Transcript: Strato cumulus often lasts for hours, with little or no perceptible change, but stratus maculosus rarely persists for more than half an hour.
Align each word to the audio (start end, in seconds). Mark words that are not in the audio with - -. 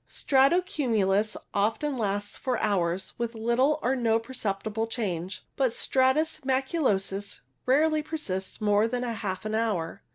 Strato 0.07 0.61
cumulus 0.61 1.37
often 1.53 1.95
lasts 1.95 2.35
for 2.35 2.57
hours, 2.57 3.13
with 3.19 3.35
little 3.35 3.77
or 3.83 3.95
no 3.95 4.17
perceptible 4.17 4.87
change, 4.87 5.43
but 5.55 5.73
stratus 5.73 6.39
maculosus 6.43 7.41
rarely 7.67 8.01
persists 8.01 8.57
for 8.57 8.63
more 8.65 8.87
than 8.87 9.03
half 9.03 9.45
an 9.45 9.53
hour. 9.53 10.01